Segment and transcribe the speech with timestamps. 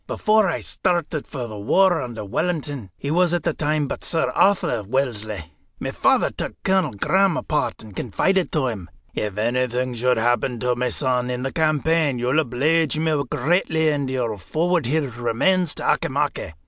[0.07, 4.31] Before I started for the war under Wellington he was at the time but Sir
[4.33, 10.17] Arthur Wellesley my father took Colonel Graham apart and confided to him: 'If anything should
[10.17, 14.87] happen to my son in the campaign, you'll obleege me greatly if you will forward
[14.87, 16.53] his remains to Auchimachie.